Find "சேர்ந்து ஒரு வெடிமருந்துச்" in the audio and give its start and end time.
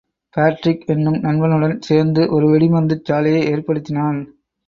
1.81-3.05